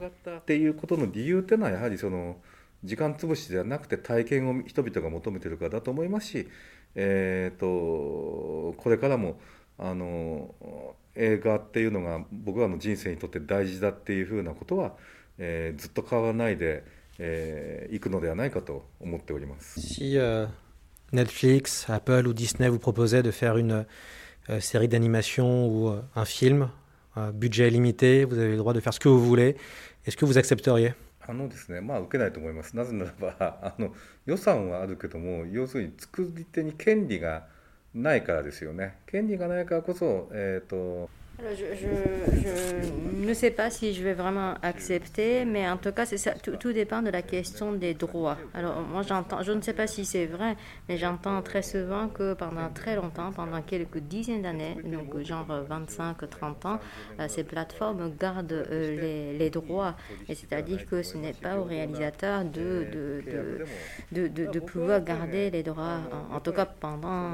[2.85, 6.47] 時間潰しではなくて体験を人々が求めてるからだと思いますし
[6.95, 9.39] えーと、これからも
[9.77, 10.55] あの
[11.15, 14.93] 映画っていうのが僕らの人生にとって大事だっていうふうなことは、
[15.37, 16.83] えー、ずっと変わらないで、
[17.19, 19.79] えー、いくのではないかと思っております。
[19.79, 20.47] Si, euh,
[21.13, 23.85] Netflix, Apple ou Disney vous proposait de faire une
[24.49, 26.69] euh, série d'animation ou euh, un film,
[27.33, 29.55] budget limité, vous avez le droit de faire ce que vous voulez,
[30.05, 30.93] est-ce que vous accepteriez
[31.26, 32.76] あのですねまあ受けないと思います。
[32.76, 33.94] なぜならば あの
[34.26, 37.46] 予算はあるけども要するに作り手に権利が
[37.94, 38.98] ないからですよね。
[39.06, 41.10] 権利がないからこそえっ、ー、と
[41.56, 47.02] je, ne sais pas si je vais vraiment accepter, mais en tout cas, tout, dépend
[47.02, 48.36] de la question des droits.
[48.54, 50.56] Alors, moi, j'entends, je ne sais pas si c'est vrai,
[50.88, 56.66] mais j'entends très souvent que pendant très longtemps, pendant quelques dizaines d'années, donc genre 25-30
[56.66, 56.80] ans,
[57.18, 59.94] euh, ces plateformes gardent euh, les, droits.
[60.28, 62.86] Et c'est-à-dire que ce n'est pas au réalisateur de,
[64.66, 66.00] pouvoir garder les droits,
[66.32, 67.30] en, tout cas pendant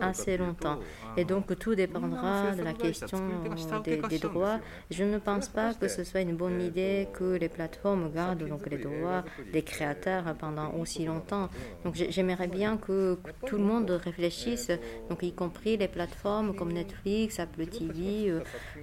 [0.00, 0.78] assez longtemps.
[1.16, 5.87] Et donc, tout dépendra de la question des, des, droits, je ne pense pas que
[5.87, 10.73] ce soit une bonne idée que les plateformes gardent donc les droits des créateurs pendant
[10.73, 11.49] aussi longtemps.
[11.83, 14.71] Donc j'aimerais bien que, tout le monde réfléchisse,
[15.09, 18.29] donc y compris les plateformes comme Netflix, Apple TV,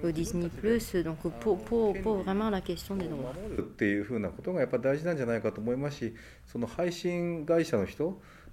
[0.03, 0.49] euh, Disney+,
[1.03, 3.33] donc pour, pour, pour vraiment la question des droits.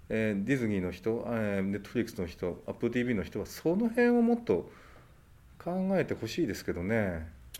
[0.09, 4.70] えー、ディズニーの人、えー、ネットフリックスの人、アップル TV の人はその辺をもっと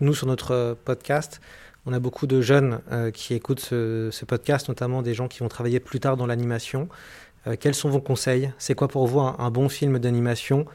[0.01, 1.41] Nous, sur notre podcast,
[1.87, 5.49] on a beaucoup de jeunes euh, qui écoutent ce, podcast, notamment des gens qui vont
[5.49, 6.89] travailler plus tard dans l'animation.
[7.47, 10.67] Euh, quels sont vos conseils C'est quoi pour vous un, bon film d'animation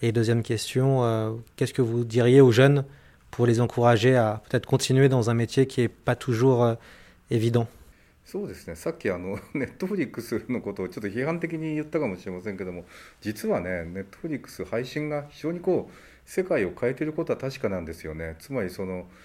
[0.00, 2.84] Et deuxième question, euh, qu'est-ce que vous diriez aux jeunes
[3.30, 6.76] pour les encourager à peut-être continuer dans un métier qui n'est pas toujours
[7.30, 7.68] évident
[8.24, 12.84] そうですねさっきあのネットフリックスのことをちょっと批判的に言ったかもしれませんけども
[13.20, 16.15] 実はねネットフリックス配信が非常にこう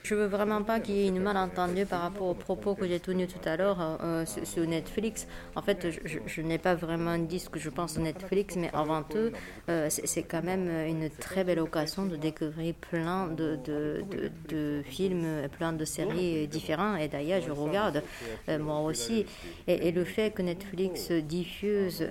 [0.05, 3.01] Je veux vraiment pas qu'il y ait une malentendu par rapport aux propos que j'ai
[3.01, 5.27] tenus tout à l'heure euh, sur, Netflix.
[5.57, 5.85] En fait,
[6.27, 9.33] je, n'ai pas vraiment dit ce que je pense de Netflix, mais avant tout,
[9.69, 14.05] euh, c'est quand même une très belle occasion de découvrir plein de, de,
[14.49, 16.95] de, films, plein de séries différents.
[16.95, 18.05] Et d'ailleurs, je regarde
[18.49, 19.27] euh, moi aussi.
[19.67, 22.09] Et, le fait que Netflix diffuse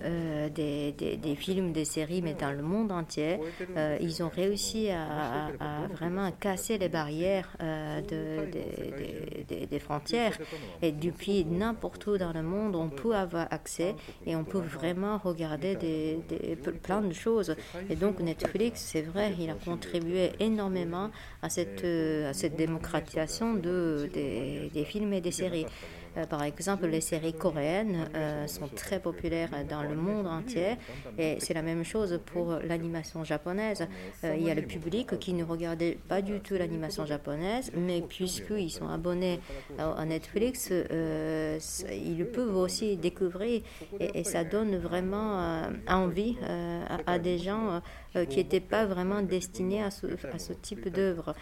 [0.54, 3.40] des, des, des, films, des séries, mais dans le monde entier,
[4.02, 5.50] ils ont réussi à,
[5.94, 10.38] vraiment casser les barrières euh, de, des frontières.
[10.82, 15.17] Et depuis n'importe où dans le monde, on peut avoir accès et on peut vraiment
[15.17, 16.20] regarder des,
[16.82, 17.56] plein de choses.
[17.89, 21.10] Et donc Netflix, c'est vrai, il a contribué énormément
[21.41, 25.65] à cette, à cette démocratisation de, des, films et des séries.
[26.17, 30.78] Euh, par exemple, les séries coréennes euh, sont très populaires dans le monde entier
[31.17, 33.88] et c'est la même chose pour l'animation japonaise.
[34.24, 38.02] Euh, il y a le public qui ne regardait pas du tout l'animation japonaise, mais
[38.02, 39.39] puisqu'ils sont abonnés
[39.78, 43.62] à, Netflix, ils peuvent aussi découvrir
[44.00, 46.38] et, ça donne vraiment envie
[47.08, 47.82] à, des gens
[48.30, 50.08] qui n'étaient pas vraiment destinés à ce,
[50.62, 51.34] type d'œuvre.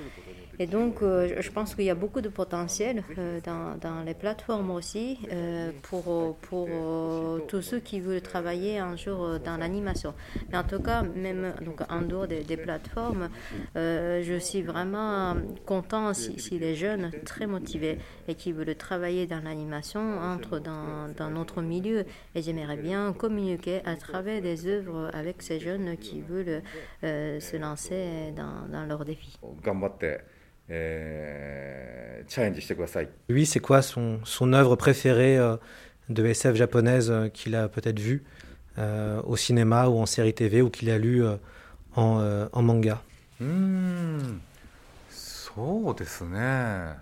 [0.59, 3.03] Et donc, je pense qu'il y a beaucoup de potentiel
[3.43, 8.95] dans, dans les plateformes aussi euh, pour, pour euh, tous ceux qui veulent travailler un
[8.95, 10.13] jour euh, dans l'animation.
[10.51, 13.29] Mais en tout cas, même donc, en dehors des, plateformes,
[13.75, 20.19] je suis vraiment content si, les jeunes très motivés et qui veulent travailler dans l'animation
[20.19, 22.05] entrent dans, dans, notre milieu.
[22.35, 28.32] Et j'aimerais bien communiquer à travers des œuvres avec ces jeunes qui veulent se lancer
[28.36, 29.38] dans, dans leurs défis.
[33.28, 35.56] Lui, c'est quoi son, son œuvre préférée euh,
[36.08, 38.24] de SF japonaise euh, qu'il a peut-être vue
[38.78, 41.22] euh, au cinéma ou en série TV ou qu'il a lu
[41.94, 43.02] en, en manga
[43.40, 44.40] hmm.
[45.54, 46.96] そうですね。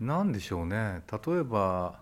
[0.00, 1.02] なんでしょうね。
[1.12, 2.00] 例えば、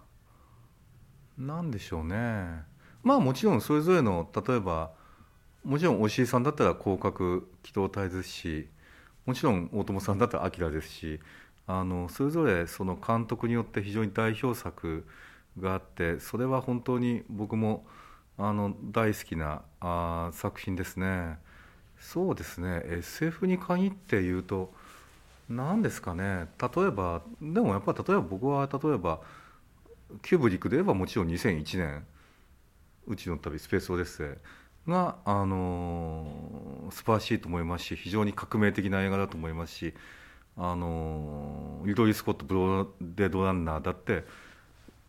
[1.36, 2.62] なんでしょうね。
[3.02, 4.92] まあもちろんそれぞれの、例えば、
[5.63, 8.67] もちろんおしいさんだったら広角機動隊ですし、
[9.25, 11.19] もちろん大友さんだったら「明」ですし
[11.67, 15.05] あのそれぞれその監督によって非常に代表作
[15.59, 17.85] があってそれは本当に僕も
[18.37, 21.39] あの大好きなあ作品ですね。
[21.99, 22.83] そうですね。
[22.85, 24.73] SF に限って言うと
[25.49, 26.47] 何ですかね。
[26.75, 29.21] 例えばでもやっぱり例えば僕は例えば
[30.23, 32.05] キューブリックで言えばもちろん2001年
[33.07, 34.27] 「宇宙の旅スペースオデッセイ」
[34.87, 39.93] が、あの素晴らしいと思いますし非常に革命的な映画だと思いますし、
[40.57, 44.25] あのリドリー・スコット・ブローデッドランナーだって、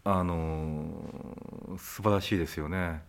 [0.05, 3.03] あの素晴らしいですよね。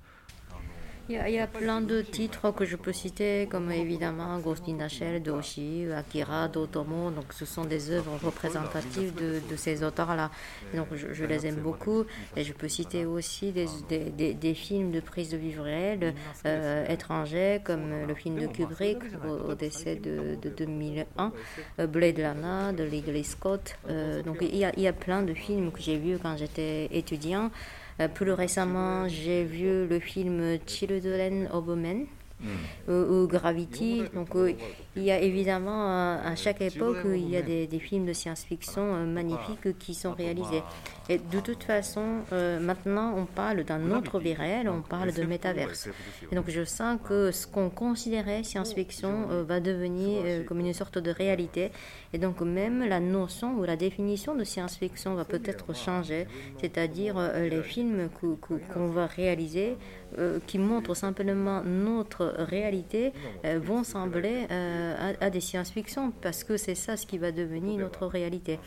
[1.10, 4.89] Il y, a, plein de titres que je peux citer, comme évidemment Ghost in the
[4.89, 7.12] Shell de Oshii, Akira, d'Otomo.
[7.12, 10.32] Donc, ce sont des œuvres représentatives de, ces auteurs-là.
[10.74, 12.06] Donc, je, les aime beaucoup.
[12.38, 13.68] Et je peux citer aussi des,
[14.34, 16.13] des, films de prise de vue réelle
[16.46, 21.34] euh, étrangers, comme le film de Kubrick au, décès de, de 2001,
[21.80, 23.76] euh, Blade Runner de Ridley Scott.
[23.89, 26.38] Euh, donc, il y, a, il y a plein de films que j'ai vus quand
[26.38, 27.52] j'étais étudiant.
[27.99, 32.06] Euh, plus récemment, j'ai vu le film Children of Men
[32.43, 32.91] Mm.
[32.91, 34.03] ou, Gravity.
[34.13, 34.53] Donc euh,
[34.95, 39.06] il y a évidemment à chaque époque il y a des, films de science-fiction euh,
[39.06, 40.63] magnifiques qui sont réalisés.
[41.10, 45.23] Et de toute façon, euh, maintenant on parle d'un autre vie réel, on parle de
[45.23, 45.89] métaverse.
[46.32, 51.12] Et donc je sens que ce qu'on considérait science-fiction va devenir comme une sorte de
[51.12, 51.71] réalité.
[52.13, 56.27] Et donc même la notion ou la définition de science-fiction va peut-être changer,
[56.62, 59.75] c'est-à-dire les films qu'on va réaliser
[60.47, 63.13] qui montrent simplement notre réalité
[63.45, 64.83] euh, vont sembler euh,
[65.20, 68.59] à, des science-fiction parce que c'est ça ce qui va devenir notre réalité.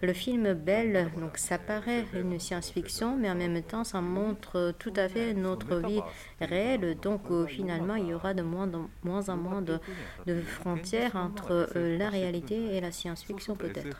[0.00, 4.92] Le film Belle, donc ça paraît une science-fiction, mais en même temps ça montre tout
[4.94, 6.00] à fait notre vie
[6.40, 6.96] réelle.
[7.02, 8.70] Donc euh, finalement il y aura de moins,
[9.02, 9.80] moins en moins de,
[10.26, 13.96] de frontières entre la réalité et la science-fiction peut-être.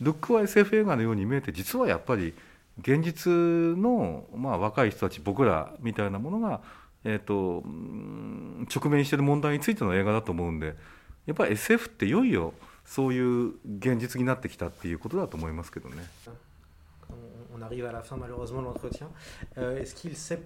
[0.00, 2.34] ルックは SF 映画のように見えて実はやっぱり
[2.79, 6.61] 現実の、まあ、若い人たち僕らみたいなものが、
[7.03, 7.63] えーと、
[8.73, 10.75] 直面している問題についての映画だと思うんで
[11.25, 12.53] やっぱり SF っていよいよ
[12.85, 13.47] そういう
[13.79, 15.95] 現実になってきたっていうことだと思いますけどね。
[17.57, 19.07] On arrive à la fin malheureusement de l'entretien.
[19.57, 20.41] Euh, est-ce qu'il sait,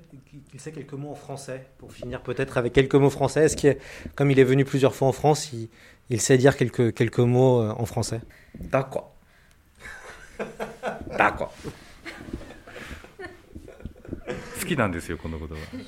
[0.51, 3.45] qu sait quelques mots en français Pour finir peut-être avec quelques mots français.
[3.45, 3.77] Est-ce qu'il,
[4.15, 5.69] comme il est venu plusieurs fois en France, il,
[6.11, 8.21] il sait dire quelques, quelques mots en français
[8.59, 9.15] D'accord.
[11.17, 11.51] D'accord.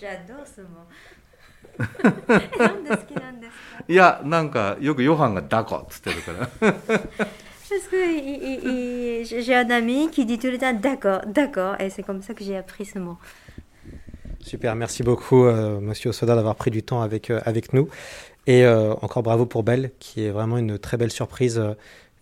[0.01, 0.87] J'adore ce mot.
[3.89, 6.49] いや、なんかよくヨハンがダコっつってるから。
[7.69, 12.33] Parce que j'ai un ami qui dit tout le temps d'accord, d'accord, et c'est comme ça
[12.33, 13.19] que j'ai appris ce mot.
[14.41, 17.89] Super, merci beaucoup, euh, Monsieur Soda, d'avoir pris du temps avec, euh, avec nous.
[18.47, 21.75] Et euh, encore bravo pour Belle, qui est vraiment une très belle surprise euh,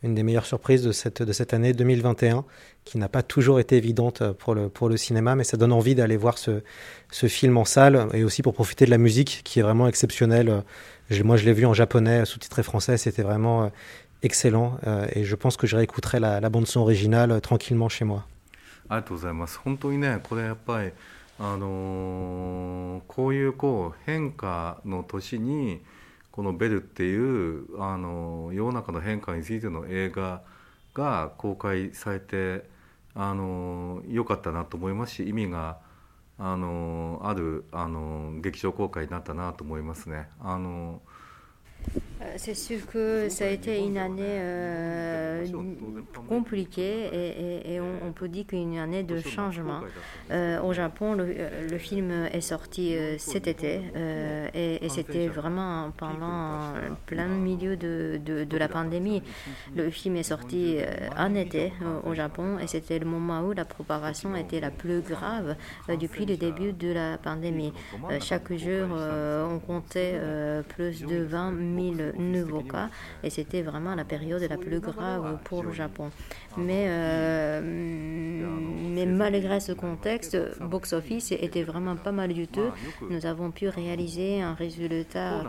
[0.03, 2.45] une des meilleures surprises de cette, de cette année 2021,
[2.85, 5.95] qui n'a pas toujours été évidente pour le, pour le cinéma, mais ça donne envie
[5.95, 6.63] d'aller voir ce,
[7.11, 10.63] ce film en salle et aussi pour profiter de la musique qui est vraiment exceptionnelle.
[11.25, 13.69] moi, je l'ai vu en japonais, sous-titré français, c'était vraiment euh,
[14.23, 18.05] excellent euh, et je pense que je réécouterai la, la bande-son originale euh, tranquillement chez
[18.05, 18.27] moi.
[18.87, 19.59] ありがとうございます。
[19.59, 20.93] 本当にね、これやっぱり、
[21.39, 25.81] あのー、こういうこう変化の年に、
[26.40, 30.42] この「ベル」っていうあの世の中の変化についての映画
[30.94, 32.64] が公開されて
[33.14, 35.80] あの良かったなと思いますし意味が
[36.38, 40.30] あのあるあの劇場公開になったなと思いますね。
[40.40, 41.02] あの
[42.38, 45.46] C'est sûr que ça a été une année euh,
[46.28, 47.10] compliquée
[47.66, 49.82] et, on, peut dire qu'une année de changement.
[50.32, 55.92] Euh, au Japon, le, euh, film est sorti euh, cet été euh, et, c'était vraiment
[55.98, 56.74] pendant
[57.06, 59.22] plein milieu de, de, la pandémie.
[59.76, 63.54] Le film est sorti euh, en été euh, au Japon et c'était le moment où
[63.54, 65.56] la préparation était la plus grave
[65.90, 67.74] euh, depuis le début de la pandémie.
[68.10, 71.79] Euh, chaque jour, euh, on comptait euh, plus de 20 000
[72.18, 72.90] nouveaux cas
[73.24, 76.10] et c'était vraiment la période la plus grave pour le Japon.
[76.58, 82.72] Mais, euh, mais malgré ce contexte, Box Office était vraiment pas mal du tout.
[83.10, 85.46] Nous avons pu réaliser un résultat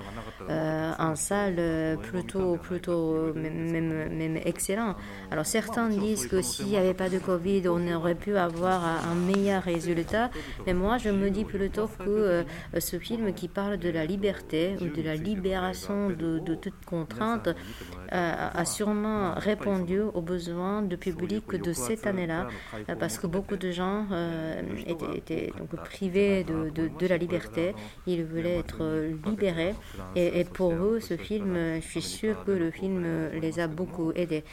[0.48, 4.94] euh, en salle euh, plutôt, plutôt même, même- excellent.
[5.30, 9.14] Alors certains disent que s'il n'y avait pas de Covid, on aurait pu avoir un
[9.14, 10.30] meilleur résultat.
[10.66, 12.44] Mais moi, je me dis plutôt que
[12.78, 17.48] ce film qui parle de la liberté ou de la libération de, de toute contrainte
[17.48, 22.48] euh, a sûrement répondu aux besoins du public de cette année-là,
[22.88, 27.16] euh, parce que beaucoup de gens euh, étaient, étaient donc privés de, de- de la
[27.16, 27.74] liberté,
[28.06, 28.82] ils voulaient être
[29.26, 29.74] libérés,
[30.16, 33.04] et, et pour eux, ce film, je suis sûre que le film
[33.40, 34.44] les a beaucoup aidés.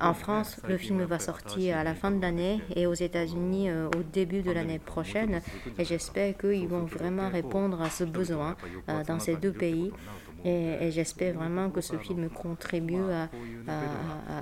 [0.00, 4.02] En France, le film va sortir à la fin de l'année et aux États-Unis au
[4.12, 5.40] début de l'année prochaine,
[5.78, 8.56] et j'espère qu'ils vont vraiment répondre à ce besoin
[9.06, 9.92] dans ces deux pays.
[10.44, 13.28] Et, j'espère vraiment que ce film contribue à,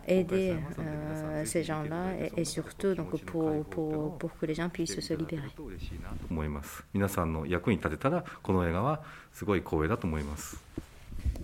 [0.09, 3.65] aider euh, ces gens-là et, surtout donc, pour,
[4.19, 5.49] pour, que les gens puissent se libérer.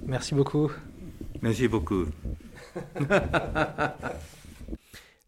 [0.07, 0.71] Merci beaucoup.
[1.41, 2.07] Merci beaucoup.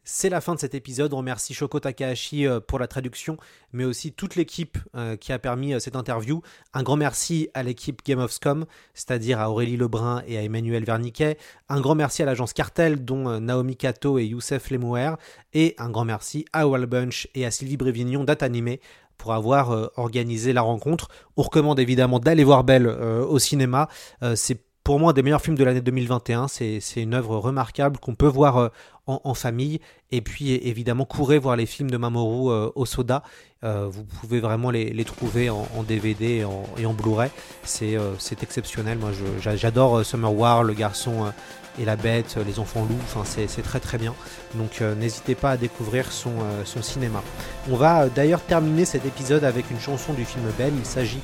[0.04, 1.12] C'est la fin de cet épisode.
[1.12, 3.36] Remercie Shoko Takahashi euh, pour la traduction,
[3.72, 6.40] mais aussi toute l'équipe euh, qui a permis euh, cette interview.
[6.72, 10.84] Un grand merci à l'équipe Game of Scum, c'est-à-dire à Aurélie Lebrun et à Emmanuel
[10.84, 11.36] Verniquet.
[11.68, 15.12] Un grand merci à l'agence Cartel, dont Naomi Kato et Youssef Lemouer.
[15.52, 18.80] Et un grand merci à Wall Bunch et à Sylvie Brévignon d'Atanimé
[19.18, 21.08] pour avoir organisé la rencontre.
[21.36, 23.88] On recommande évidemment d'aller voir Belle au cinéma.
[24.34, 26.48] C'est pour moi des meilleurs films de l'année 2021.
[26.48, 28.68] C'est une œuvre remarquable qu'on peut voir euh,
[29.06, 29.80] en, famille.
[30.10, 33.22] Et puis évidemment, courez voir les films de Mamoru euh, Osoda.
[33.62, 36.46] Euh, vous pouvez vraiment les, les trouver en, DVD
[36.78, 37.30] et en, Blu-ray.
[37.62, 38.98] C'est euh, exceptionnel.
[38.98, 39.10] Moi,
[39.40, 41.32] j'adore euh, Summer War, Le Garçon
[41.78, 42.98] et la Bête, Les Enfants Loups.
[43.04, 44.14] Enfin, c'est très très bien.
[44.54, 46.32] Donc, n'hésitez pas à découvrir son,
[46.64, 47.22] son cinéma.
[47.70, 50.72] On va d'ailleurs terminer cet épisode avec une chanson du film Belle.
[50.76, 51.20] Il s'agit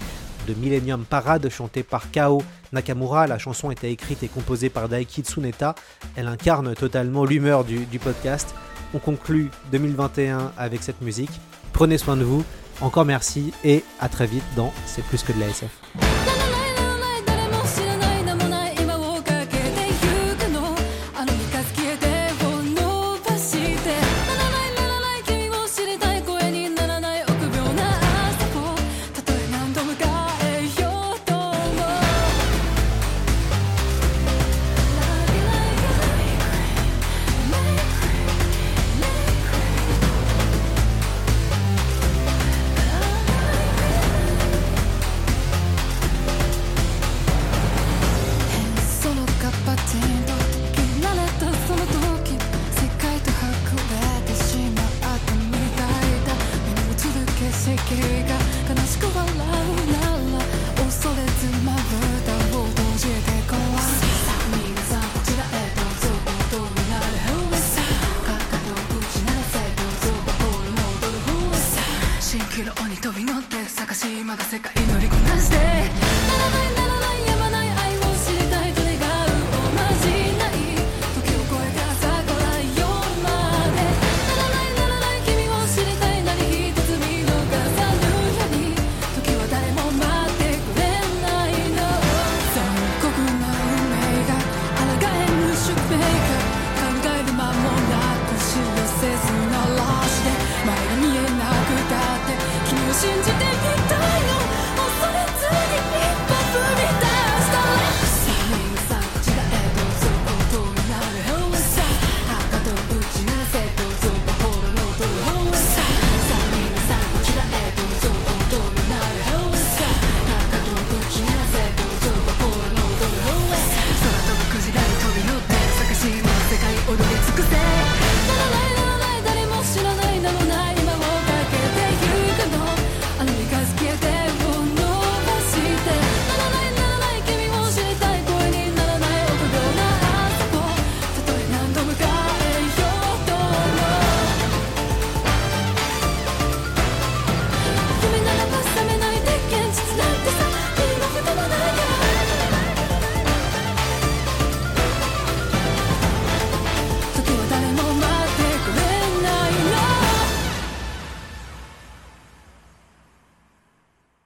[0.47, 2.42] de Millennium Parade chantée par Kao
[2.72, 3.26] Nakamura.
[3.26, 5.74] La chanson était écrite et composée par Daiki Tsuneta.
[6.16, 8.55] Elle incarne totalement l'humeur du, du podcast.
[8.94, 11.40] On conclut 2021 avec cette musique.
[11.72, 12.44] Prenez soin de vous.
[12.80, 16.06] Encore merci et à très vite dans C'est plus que de la SF.